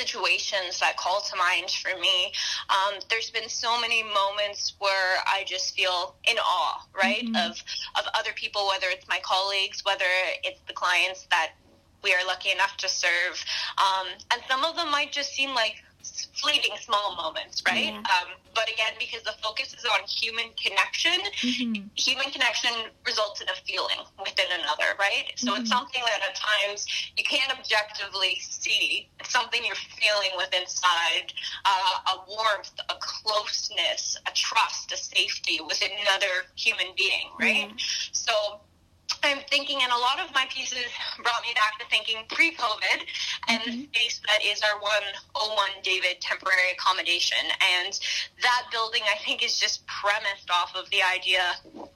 situations 0.00 0.78
that 0.80 0.96
call 0.96 1.20
to 1.20 1.36
mind 1.36 1.70
for 1.70 1.98
me. 2.00 2.32
Um, 2.68 3.00
there's 3.08 3.30
been 3.30 3.48
so 3.48 3.80
many 3.80 4.02
moments 4.02 4.74
where 4.78 5.18
I 5.26 5.44
just 5.46 5.74
feel 5.76 6.16
in 6.30 6.38
awe, 6.38 6.86
right, 6.94 7.24
mm-hmm. 7.24 7.50
of 7.50 7.62
of 7.98 8.04
other 8.18 8.32
people, 8.34 8.66
whether 8.68 8.86
it's 8.90 9.06
my 9.08 9.20
colleagues, 9.22 9.84
whether 9.84 10.10
it's 10.42 10.60
the 10.66 10.72
clients 10.72 11.26
that 11.30 11.52
we 12.02 12.14
are 12.14 12.24
lucky 12.26 12.50
enough 12.50 12.76
to 12.78 12.88
serve, 12.88 13.44
um, 13.78 14.06
and 14.32 14.40
some 14.48 14.64
of 14.64 14.76
them 14.76 14.90
might 14.90 15.12
just 15.12 15.32
seem 15.32 15.54
like 15.54 15.76
fleeting 16.32 16.72
small 16.80 17.16
moments, 17.16 17.62
right? 17.66 17.92
Yeah. 17.92 17.98
Um, 17.98 18.34
but 18.54 18.68
again, 18.70 18.92
because 18.98 19.22
the 19.22 19.34
focus 19.42 19.74
is 19.74 19.84
on 19.84 20.00
human 20.06 20.46
connection, 20.62 21.18
mm-hmm. 21.42 21.86
human 21.94 22.30
connection 22.30 22.70
results 23.06 23.40
in 23.40 23.48
a 23.48 23.54
feeling 23.64 23.98
within 24.18 24.46
another, 24.60 24.96
right? 24.98 25.32
So 25.36 25.52
mm-hmm. 25.52 25.62
it's 25.62 25.70
something 25.70 26.02
that 26.04 26.28
at 26.28 26.34
times 26.34 26.86
you 27.16 27.24
can't 27.24 27.50
objectively 27.56 28.38
see. 28.40 29.08
It's 29.20 29.30
something 29.30 29.60
you're 29.64 29.74
feeling 29.74 30.30
with 30.36 30.52
inside 30.54 31.32
uh, 31.64 32.14
a 32.14 32.16
warmth, 32.28 32.72
a 32.88 32.94
closeness, 33.00 34.16
a 34.26 34.32
trust, 34.32 34.92
a 34.92 34.96
safety 34.96 35.60
with 35.66 35.82
another 35.82 36.46
human 36.56 36.88
being, 36.96 37.30
right? 37.38 37.68
Mm-hmm. 37.68 37.76
So 38.12 38.60
I'm 39.22 39.38
thinking, 39.50 39.78
and 39.82 39.92
a 39.92 39.98
lot 39.98 40.20
of 40.20 40.32
my 40.34 40.46
pieces 40.50 40.86
brought 41.16 41.42
me 41.42 41.52
back 41.54 41.78
to 41.80 41.86
thinking 41.86 42.24
pre-COVID, 42.28 43.00
and 43.48 43.60
mm-hmm. 43.62 43.80
the 43.80 43.86
space 43.86 44.20
that 44.26 44.44
is 44.44 44.62
our 44.62 44.80
101 44.80 45.68
David 45.82 46.20
temporary 46.20 46.72
accommodation, 46.72 47.38
and 47.76 47.98
that 48.42 48.62
building 48.72 49.02
I 49.10 49.18
think 49.24 49.44
is 49.44 49.58
just 49.58 49.86
premised 49.86 50.50
off 50.50 50.74
of 50.74 50.88
the 50.90 51.02
idea 51.02 51.90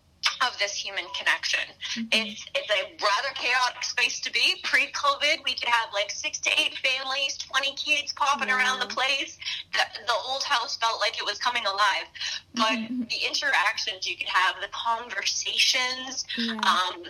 of 0.47 0.59
this 0.59 0.75
human 0.75 1.05
connection. 1.17 1.61
Mm-hmm. 1.97 2.07
It's 2.13 2.45
it's 2.55 2.71
a 2.71 2.83
rather 3.03 3.35
chaotic 3.35 3.83
space 3.83 4.21
to 4.21 4.33
be. 4.33 4.61
Pre-COVID, 4.63 5.45
we 5.45 5.55
could 5.55 5.69
have 5.69 5.93
like 5.93 6.11
six 6.11 6.39
to 6.41 6.51
eight 6.59 6.77
families, 6.79 7.37
twenty 7.39 7.75
kids 7.75 8.13
popping 8.13 8.51
around 8.51 8.81
the 8.81 8.87
place. 8.87 9.39
The, 9.73 9.81
the, 10.07 10.15
old 10.29 10.43
house 10.45 10.77
felt 10.77 11.01
like 11.01 11.19
it 11.19 11.25
was 11.25 11.39
coming 11.39 11.65
alive, 11.67 12.07
but 12.55 12.79
mm-hmm. 12.79 13.03
the 13.03 13.27
interactions 13.27 14.09
you 14.09 14.17
could 14.17 14.29
have, 14.29 14.57
the 14.61 14.69
conversations, 14.69 16.25
yeah. 16.39 16.53
um, 16.53 17.05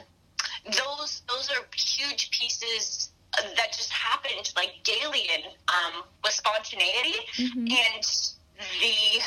those 0.66 1.22
those 1.28 1.50
are 1.50 1.64
huge 1.74 2.30
pieces 2.30 3.10
that 3.56 3.72
just 3.72 3.90
happened 3.90 4.52
like 4.56 4.74
daily 4.84 5.26
and 5.34 5.44
um, 5.68 6.02
with 6.22 6.32
spontaneity 6.32 7.18
mm-hmm. 7.36 7.66
and 7.66 8.04
the 8.80 9.22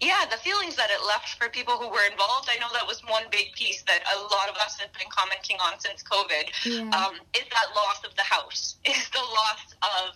yeah, 0.00 0.24
the 0.30 0.36
feelings 0.36 0.76
that 0.76 0.90
it 0.90 1.04
left 1.06 1.34
for 1.38 1.48
people 1.48 1.74
who 1.74 1.88
were 1.88 2.06
involved. 2.10 2.48
I 2.50 2.58
know 2.60 2.68
that 2.72 2.86
was 2.86 3.02
one 3.08 3.24
big 3.30 3.52
piece 3.52 3.82
that 3.82 4.00
a 4.06 4.18
lot 4.30 4.48
of 4.48 4.56
us 4.56 4.78
have 4.78 4.92
been 4.92 5.08
commenting 5.10 5.56
on 5.58 5.80
since 5.80 6.02
COVID. 6.02 6.46
Yeah. 6.64 6.90
Um, 6.94 7.18
is 7.34 7.44
that 7.50 7.74
loss 7.74 8.04
of 8.04 8.14
the 8.14 8.22
house? 8.22 8.76
Is 8.84 9.10
the 9.10 9.18
loss 9.18 9.74
of 9.82 10.14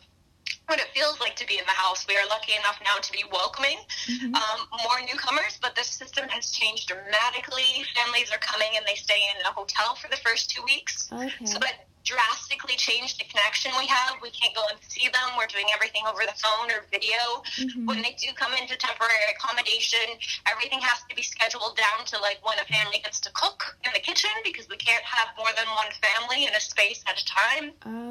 what 0.66 0.78
it 0.78 0.86
feels 0.94 1.18
like 1.20 1.34
to 1.36 1.46
be 1.46 1.58
in 1.58 1.64
the 1.66 1.74
house. 1.74 2.06
We 2.06 2.16
are 2.16 2.26
lucky 2.28 2.52
enough 2.52 2.78
now 2.84 2.96
to 3.00 3.12
be 3.12 3.24
welcoming 3.32 3.78
mm-hmm. 4.06 4.34
um, 4.34 4.58
more 4.84 5.00
newcomers, 5.00 5.58
but 5.60 5.74
the 5.74 5.82
system 5.82 6.28
has 6.28 6.52
changed 6.52 6.88
dramatically. 6.88 7.84
Families 7.94 8.30
are 8.30 8.38
coming 8.38 8.68
and 8.76 8.86
they 8.86 8.94
stay 8.94 9.18
in 9.34 9.44
a 9.44 9.52
hotel 9.52 9.96
for 9.96 10.08
the 10.08 10.16
first 10.18 10.50
two 10.50 10.62
weeks. 10.62 11.10
Okay. 11.12 11.44
So 11.44 11.58
that 11.58 11.86
drastically 12.04 12.76
changed 12.76 13.20
the 13.20 13.26
connection 13.30 13.70
we 13.78 13.86
have. 13.86 14.18
We 14.22 14.30
can't 14.30 14.54
go 14.54 14.62
and 14.70 14.78
see 14.88 15.06
them. 15.06 15.38
We're 15.38 15.50
doing 15.50 15.66
everything 15.74 16.02
over 16.06 16.22
the 16.26 16.36
phone 16.38 16.70
or 16.70 16.84
video. 16.90 17.42
Mm-hmm. 17.58 17.86
When 17.86 18.02
they 18.02 18.14
do 18.18 18.34
come 18.34 18.52
into 18.54 18.76
temporary 18.76 19.30
accommodation, 19.30 20.18
everything 20.46 20.80
has 20.82 21.02
to 21.08 21.14
be 21.14 21.22
scheduled 21.22 21.78
down 21.78 22.04
to 22.10 22.18
like 22.18 22.42
when 22.42 22.58
a 22.58 22.66
family 22.66 23.00
gets 23.02 23.20
to 23.26 23.30
cook 23.34 23.78
in 23.86 23.90
the 23.94 24.00
kitchen 24.00 24.30
because 24.44 24.68
we 24.68 24.76
can't 24.76 25.04
have 25.04 25.30
more 25.38 25.50
than 25.54 25.66
one 25.78 25.90
family 26.02 26.46
in 26.46 26.52
a 26.54 26.60
space 26.60 27.02
at 27.06 27.18
a 27.18 27.26
time. 27.26 27.66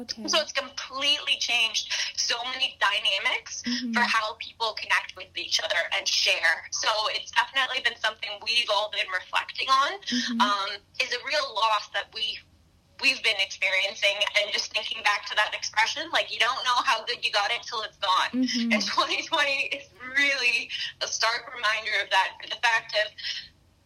Okay. 0.08 0.28
So 0.28 0.40
it's 0.40 0.52
completely 0.52 1.36
changed 1.38 1.92
so 2.16 2.36
many 2.52 2.78
dynamics 2.80 3.62
mm-hmm. 3.62 3.92
for 3.92 4.00
how 4.00 4.34
people 4.40 4.72
connect 4.80 5.16
with 5.16 5.28
each 5.36 5.60
other 5.60 5.88
and 5.96 6.06
share. 6.08 6.64
So 6.70 6.88
it's 7.12 7.30
definitely 7.30 7.84
been 7.84 7.98
something 8.00 8.30
we've 8.44 8.70
all 8.72 8.90
been 8.90 9.08
reflecting 9.12 9.68
on. 9.68 10.00
Mm-hmm. 10.00 10.40
Um, 10.40 10.70
is 11.00 11.12
a 11.12 11.20
real 11.26 11.54
loss 11.54 11.88
that 11.94 12.08
we 12.14 12.38
we've 13.00 13.22
been 13.22 13.38
experiencing 13.40 14.14
and 14.38 14.52
just 14.52 14.72
thinking 14.72 15.02
back 15.02 15.26
to 15.26 15.34
that 15.34 15.54
expression 15.54 16.02
like 16.12 16.32
you 16.32 16.38
don't 16.38 16.62
know 16.64 16.78
how 16.84 17.04
good 17.04 17.24
you 17.24 17.30
got 17.32 17.50
it 17.50 17.62
till 17.62 17.82
it's 17.82 17.96
gone 17.98 18.44
mm-hmm. 18.44 18.72
and 18.72 18.82
2020 18.96 19.72
is 19.72 19.88
really 20.16 20.68
a 21.00 21.06
stark 21.06 21.48
reminder 21.54 21.92
of 22.02 22.10
that 22.10 22.36
the 22.42 22.60
fact 22.62 22.94
of 23.00 23.10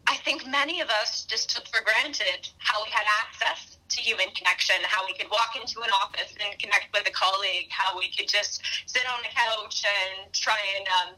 i 0.07 0.17
think 0.25 0.47
many 0.47 0.81
of 0.81 0.89
us 0.91 1.25
just 1.25 1.51
took 1.51 1.67
for 1.69 1.85
granted 1.85 2.49
how 2.59 2.83
we 2.83 2.91
had 2.91 3.05
access 3.23 3.79
to 3.89 4.01
human 4.01 4.27
connection 4.35 4.77
how 4.83 5.07
we 5.07 5.15
could 5.15 5.31
walk 5.31 5.55
into 5.55 5.81
an 5.81 5.91
office 6.03 6.35
and 6.43 6.59
connect 6.59 6.91
with 6.93 7.07
a 7.07 7.13
colleague 7.13 7.69
how 7.71 7.97
we 7.97 8.11
could 8.11 8.29
just 8.29 8.61
sit 8.87 9.07
on 9.07 9.21
a 9.21 9.33
couch 9.33 9.85
and 9.87 10.33
try 10.33 10.59
and 10.77 10.87
um, 10.89 11.15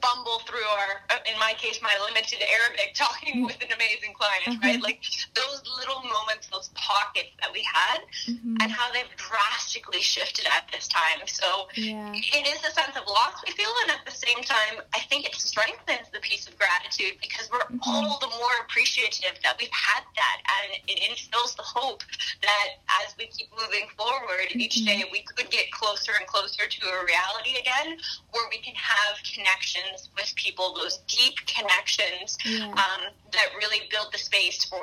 bumble 0.00 0.40
through 0.46 0.66
our, 0.78 1.02
in 1.26 1.38
my 1.38 1.54
case, 1.58 1.80
my 1.82 1.94
limited 2.06 2.38
Arabic, 2.46 2.92
talking 2.94 3.44
with 3.44 3.58
an 3.62 3.72
amazing 3.72 4.14
client, 4.14 4.44
mm-hmm. 4.46 4.62
right? 4.62 4.80
Like 4.80 5.02
those 5.34 5.62
little 5.78 6.02
moments, 6.02 6.48
those 6.48 6.70
pockets 6.74 7.32
that 7.40 7.52
we 7.52 7.66
had, 7.66 8.00
mm-hmm. 8.26 8.56
and 8.60 8.70
how 8.70 8.92
they've 8.92 9.10
drastically 9.16 10.00
shifted 10.00 10.46
at 10.46 10.70
this 10.72 10.88
time. 10.88 11.26
So 11.26 11.68
yeah. 11.74 12.12
it 12.14 12.46
is 12.46 12.60
a 12.64 12.72
sense 12.72 12.96
of 12.96 13.06
loss 13.06 13.42
we 13.46 13.52
feel, 13.52 13.72
and 13.82 13.92
at 13.92 14.04
the 14.04 14.14
same 14.14 14.42
time, 14.44 14.82
I 14.94 15.00
think 15.08 15.26
it 15.26 15.34
strengthens 15.34 16.08
the 16.12 16.20
piece 16.20 16.46
of 16.48 16.56
gratitude 16.58 17.18
because 17.20 17.48
we're 17.50 17.64
mm-hmm. 17.66 17.78
all 17.84 18.18
the 18.20 18.30
more 18.38 18.54
appreciative 18.64 19.38
that 19.42 19.56
we've 19.58 19.72
had 19.72 20.04
that, 20.16 20.38
and 20.60 20.82
it 20.88 20.98
instills 21.08 21.54
the 21.54 21.66
hope 21.66 22.02
that 22.42 22.80
as 23.04 23.14
we 23.18 23.26
keep 23.26 23.48
moving 23.58 23.88
forward 23.96 24.52
each 24.54 24.82
mm-hmm. 24.82 25.02
day, 25.02 25.04
we 25.12 25.22
could 25.22 25.50
get 25.50 25.70
closer 25.70 26.12
and 26.18 26.26
closer 26.26 26.66
to 26.66 26.80
a 26.86 27.04
reality 27.04 27.58
again 27.60 27.98
where 28.32 28.46
we 28.50 28.58
can 28.58 28.74
have 28.74 29.16
connection 29.22 29.79
connections 29.80 30.08
with 30.16 30.34
people, 30.36 30.74
those 30.74 30.98
deep 31.06 31.34
connections 31.46 32.38
yeah. 32.44 32.66
um, 32.66 33.12
that 33.32 33.48
really 33.58 33.88
build 33.90 34.12
the 34.12 34.18
space 34.18 34.64
for 34.64 34.76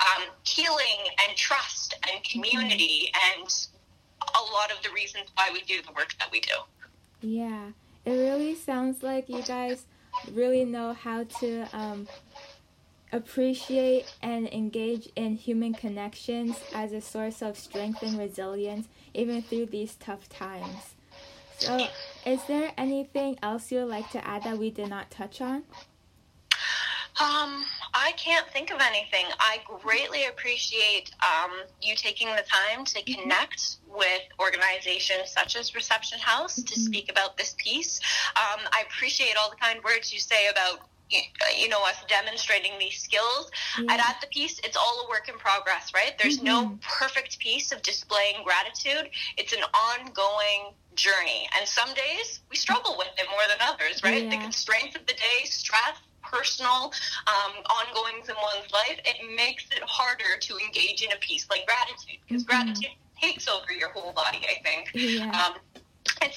um, 0.00 0.28
healing 0.44 1.06
and 1.26 1.36
trust 1.36 1.94
and 2.10 2.22
community 2.24 3.10
mm-hmm. 3.14 3.40
and 3.40 3.66
a 4.22 4.52
lot 4.52 4.70
of 4.70 4.82
the 4.82 4.90
reasons 4.90 5.26
why 5.34 5.50
we 5.52 5.60
do 5.62 5.82
the 5.82 5.92
work 5.92 6.14
that 6.18 6.30
we 6.30 6.40
do. 6.40 6.54
Yeah, 7.20 7.68
it 8.04 8.12
really 8.12 8.54
sounds 8.54 9.02
like 9.02 9.28
you 9.28 9.42
guys 9.42 9.84
really 10.32 10.64
know 10.64 10.92
how 10.92 11.24
to 11.40 11.66
um, 11.72 12.06
appreciate 13.12 14.12
and 14.22 14.46
engage 14.48 15.08
in 15.16 15.36
human 15.36 15.74
connections 15.74 16.56
as 16.74 16.92
a 16.92 17.00
source 17.00 17.42
of 17.42 17.58
strength 17.58 18.02
and 18.02 18.18
resilience, 18.18 18.88
even 19.14 19.42
through 19.42 19.66
these 19.66 19.94
tough 19.96 20.28
times. 20.28 20.94
So, 21.58 21.86
is 22.26 22.42
there 22.44 22.72
anything 22.76 23.38
else 23.42 23.70
you 23.70 23.80
would 23.80 23.88
like 23.88 24.10
to 24.10 24.26
add 24.26 24.44
that 24.44 24.58
we 24.58 24.70
did 24.70 24.88
not 24.88 25.10
touch 25.10 25.40
on? 25.40 25.64
Um, 27.20 27.64
I 27.94 28.12
can't 28.16 28.46
think 28.48 28.72
of 28.72 28.80
anything. 28.80 29.26
I 29.38 29.58
greatly 29.82 30.26
appreciate 30.26 31.12
um, 31.22 31.52
you 31.80 31.94
taking 31.94 32.26
the 32.28 32.42
time 32.42 32.84
to 32.86 33.00
mm-hmm. 33.00 33.22
connect 33.22 33.76
with 33.88 34.22
organizations 34.40 35.30
such 35.30 35.54
as 35.54 35.76
Reception 35.76 36.18
House 36.18 36.58
mm-hmm. 36.58 36.66
to 36.66 36.80
speak 36.80 37.10
about 37.10 37.36
this 37.36 37.54
piece. 37.56 38.00
Um, 38.34 38.66
I 38.72 38.82
appreciate 38.88 39.36
all 39.38 39.48
the 39.48 39.56
kind 39.56 39.78
words 39.84 40.12
you 40.12 40.18
say 40.18 40.48
about 40.48 40.80
you 41.10 41.68
know 41.68 41.82
us 41.84 41.96
demonstrating 42.08 42.72
these 42.78 42.98
skills 42.98 43.50
yeah. 43.78 43.92
at, 43.92 44.00
at 44.00 44.16
the 44.20 44.26
piece 44.28 44.58
it's 44.64 44.76
all 44.76 45.04
a 45.06 45.08
work 45.08 45.28
in 45.28 45.36
progress 45.38 45.92
right 45.94 46.14
there's 46.20 46.38
mm-hmm. 46.38 46.46
no 46.46 46.78
perfect 46.82 47.38
piece 47.38 47.72
of 47.72 47.82
displaying 47.82 48.42
gratitude 48.44 49.10
it's 49.36 49.52
an 49.52 49.62
ongoing 49.92 50.72
journey 50.94 51.48
and 51.58 51.68
some 51.68 51.88
days 51.94 52.40
we 52.50 52.56
struggle 52.56 52.96
with 52.96 53.08
it 53.18 53.26
more 53.30 53.42
than 53.48 53.58
others 53.60 54.02
right 54.02 54.24
yeah. 54.24 54.30
the 54.30 54.36
constraints 54.36 54.96
of 54.96 55.04
the 55.06 55.12
day 55.12 55.44
stress 55.44 55.98
personal 56.34 56.92
um, 57.26 57.52
ongoings 57.68 58.28
in 58.28 58.34
one's 58.42 58.70
life, 58.72 58.98
it 59.04 59.16
makes 59.36 59.64
it 59.70 59.82
harder 59.86 60.38
to 60.40 60.56
engage 60.58 61.02
in 61.02 61.12
a 61.12 61.16
piece 61.16 61.46
like 61.50 61.66
gratitude 61.66 62.18
because 62.26 62.44
mm-hmm. 62.44 62.64
gratitude 62.64 62.90
takes 63.20 63.48
over 63.48 63.72
your 63.72 63.90
whole 63.90 64.12
body, 64.12 64.40
I 64.42 64.62
think. 64.62 64.90
Yeah. 64.94 65.30
Um, 65.30 65.54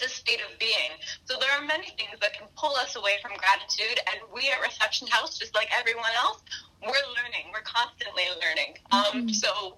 it's 0.01 0.13
a 0.13 0.15
state 0.15 0.39
of 0.41 0.57
being. 0.59 0.93
So 1.25 1.37
there 1.39 1.51
are 1.51 1.65
many 1.65 1.87
things 1.97 2.19
that 2.21 2.33
can 2.33 2.47
pull 2.55 2.75
us 2.75 2.95
away 2.95 3.17
from 3.21 3.31
gratitude, 3.37 3.99
and 4.11 4.21
we 4.33 4.49
at 4.49 4.61
Reception 4.61 5.07
House, 5.07 5.37
just 5.37 5.55
like 5.55 5.69
everyone 5.77 6.11
else, 6.17 6.41
we're 6.81 7.07
learning. 7.17 7.49
We're 7.51 7.65
constantly 7.65 8.23
learning. 8.37 8.77
Um, 8.91 9.25
mm-hmm. 9.25 9.29
So 9.29 9.77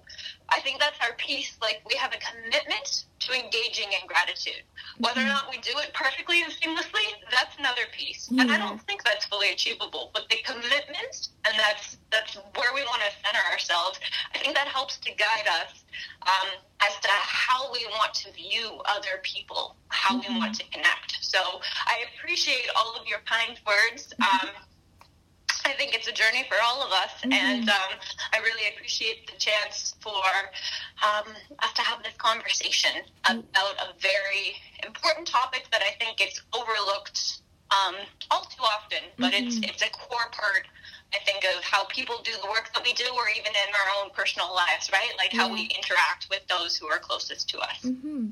I 0.50 0.60
think 0.60 0.80
that's 0.80 0.98
our 1.00 1.14
piece. 1.16 1.56
Like 1.62 1.82
we 1.86 1.94
have 1.96 2.12
a 2.12 2.18
commitment 2.18 3.04
to 3.20 3.32
engaging 3.32 3.92
in 3.92 4.06
gratitude. 4.06 4.62
Whether 4.98 5.20
or 5.20 5.24
mm-hmm. 5.24 5.32
not 5.32 5.50
we 5.50 5.58
do 5.58 5.72
it 5.78 5.92
perfectly 5.94 6.42
and 6.42 6.52
seamlessly, 6.52 7.04
that's 7.30 7.56
another 7.58 7.82
piece. 7.92 8.28
Yeah. 8.30 8.42
And 8.42 8.52
I 8.52 8.58
don't 8.58 8.80
think 8.82 9.04
that's 9.04 9.24
fully 9.26 9.50
achievable. 9.50 10.10
But 10.12 10.28
the 10.30 10.36
commitment, 10.44 11.28
and 11.44 11.54
that's 11.58 11.98
that's 12.10 12.34
where 12.56 12.74
we 12.74 12.82
want 12.82 13.02
to 13.02 13.10
center 13.24 13.44
ourselves. 13.52 14.00
I 14.34 14.38
think 14.38 14.54
that 14.54 14.68
helps 14.68 14.98
to 14.98 15.10
guide 15.14 15.46
us 15.62 15.84
um, 16.26 16.48
as 16.82 16.98
to 17.00 17.08
how 17.10 17.72
we 17.72 17.86
want 17.98 18.14
to 18.14 18.32
view 18.32 18.80
other 18.86 19.20
people, 19.22 19.76
how 19.88 20.16
mm-hmm. 20.16 20.34
we 20.34 20.38
want 20.40 20.52
mm-hmm. 20.52 20.70
to 20.70 20.76
connect. 20.76 21.18
So 21.20 21.38
I 21.86 22.04
appreciate 22.14 22.68
all 22.76 22.96
of 22.96 23.06
your 23.06 23.20
kind 23.26 23.58
words. 23.66 24.12
Mm-hmm. 24.20 24.48
Um, 24.48 24.54
I 25.64 25.72
think 25.72 25.94
it's 25.94 26.08
a 26.08 26.12
journey 26.12 26.44
for 26.48 26.56
all 26.62 26.82
of 26.82 26.92
us, 26.92 27.10
mm-hmm. 27.20 27.32
and 27.32 27.68
um, 27.68 27.92
I 28.32 28.38
really 28.38 28.68
appreciate 28.74 29.26
the 29.30 29.38
chance 29.38 29.94
for 30.00 30.22
um, 31.02 31.32
us 31.58 31.72
to 31.74 31.82
have 31.82 32.02
this 32.02 32.14
conversation 32.18 33.02
about 33.24 33.74
a 33.78 33.94
very 34.00 34.56
important 34.84 35.26
topic 35.26 35.66
that 35.72 35.82
I 35.82 35.92
think 36.02 36.20
it's 36.20 36.40
overlooked 36.54 37.42
um, 37.70 37.94
all 38.30 38.42
too 38.42 38.62
often, 38.62 39.04
but 39.18 39.32
mm-hmm. 39.32 39.46
it's 39.46 39.56
it's 39.62 39.82
a 39.82 39.90
core 39.90 40.30
part. 40.32 40.66
I 41.12 41.18
think 41.24 41.44
of 41.44 41.62
how 41.64 41.84
people 41.86 42.20
do 42.22 42.30
the 42.40 42.48
work 42.48 42.70
that 42.74 42.84
we 42.84 42.92
do, 42.92 43.06
or 43.16 43.28
even 43.30 43.50
in 43.50 43.74
our 43.74 44.02
own 44.02 44.10
personal 44.10 44.54
lives, 44.54 44.90
right? 44.92 45.10
Like 45.18 45.32
how 45.32 45.52
we 45.52 45.62
interact 45.62 46.28
with 46.30 46.46
those 46.48 46.76
who 46.76 46.86
are 46.86 46.98
closest 46.98 47.48
to 47.50 47.58
us. 47.58 47.82
Mm-hmm. 47.84 48.28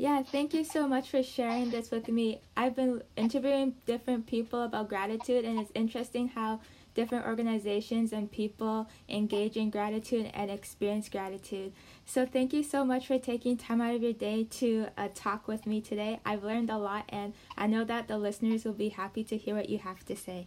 Yeah, 0.00 0.22
thank 0.22 0.54
you 0.54 0.62
so 0.62 0.86
much 0.86 1.10
for 1.10 1.24
sharing 1.24 1.70
this 1.70 1.90
with 1.90 2.06
me. 2.06 2.40
I've 2.56 2.76
been 2.76 3.02
interviewing 3.16 3.74
different 3.84 4.28
people 4.28 4.62
about 4.62 4.88
gratitude, 4.88 5.44
and 5.44 5.58
it's 5.58 5.72
interesting 5.74 6.28
how 6.28 6.60
different 6.94 7.26
organizations 7.26 8.12
and 8.12 8.30
people 8.30 8.88
engage 9.08 9.56
in 9.56 9.70
gratitude 9.70 10.30
and 10.34 10.52
experience 10.52 11.08
gratitude. 11.08 11.72
So, 12.06 12.24
thank 12.24 12.52
you 12.52 12.62
so 12.62 12.84
much 12.84 13.08
for 13.08 13.18
taking 13.18 13.56
time 13.56 13.80
out 13.80 13.96
of 13.96 14.02
your 14.04 14.12
day 14.12 14.44
to 14.44 14.86
uh, 14.96 15.08
talk 15.16 15.48
with 15.48 15.66
me 15.66 15.80
today. 15.80 16.20
I've 16.24 16.44
learned 16.44 16.70
a 16.70 16.78
lot, 16.78 17.04
and 17.08 17.34
I 17.56 17.66
know 17.66 17.82
that 17.82 18.06
the 18.06 18.18
listeners 18.18 18.64
will 18.64 18.74
be 18.74 18.90
happy 18.90 19.24
to 19.24 19.36
hear 19.36 19.56
what 19.56 19.68
you 19.68 19.78
have 19.78 20.04
to 20.04 20.14
say. 20.14 20.46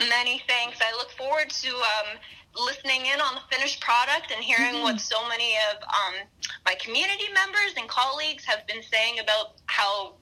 Many 0.00 0.42
thanks. 0.48 0.78
I 0.80 0.92
look 0.96 1.12
forward 1.12 1.50
to 1.50 1.68
um, 1.68 2.18
listening 2.58 3.06
in 3.06 3.20
on 3.20 3.34
the 3.34 3.40
finished 3.54 3.80
product 3.80 4.32
and 4.34 4.42
hearing 4.42 4.74
mm-hmm. 4.74 4.84
what 4.84 5.00
so 5.00 5.16
many 5.28 5.54
of 5.70 5.82
um, 5.82 6.26
my 6.66 6.74
community 6.74 7.24
members 7.32 7.74
and 7.76 7.88
colleagues 7.88 8.44
have 8.44 8.66
been 8.66 8.82
saying 8.82 9.18
about 9.18 9.54
how 9.66 10.14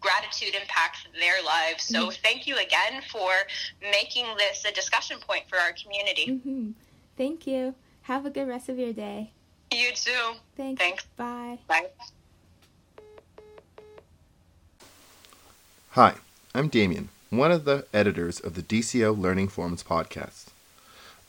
gratitude 0.00 0.54
impacts 0.60 1.06
their 1.18 1.42
lives. 1.44 1.84
So 1.84 2.06
mm-hmm. 2.06 2.22
thank 2.22 2.46
you 2.46 2.56
again 2.56 3.02
for 3.10 3.30
making 3.80 4.26
this 4.38 4.64
a 4.64 4.72
discussion 4.72 5.18
point 5.18 5.44
for 5.48 5.58
our 5.58 5.72
community. 5.72 6.26
Mm-hmm. 6.28 6.70
Thank 7.16 7.46
you. 7.46 7.74
Have 8.02 8.24
a 8.26 8.30
good 8.30 8.48
rest 8.48 8.68
of 8.68 8.78
your 8.78 8.92
day. 8.92 9.32
You 9.72 9.90
too. 9.92 10.32
Thanks. 10.56 10.80
Thanks. 10.80 11.04
Bye. 11.16 11.58
Bye. 11.66 11.86
Hi, 15.90 16.14
I'm 16.54 16.68
Damien 16.68 17.08
one 17.30 17.50
of 17.50 17.64
the 17.64 17.86
editors 17.92 18.38
of 18.38 18.54
the 18.54 18.62
DCO 18.62 19.16
Learning 19.16 19.48
Forums 19.48 19.82
podcast. 19.82 20.46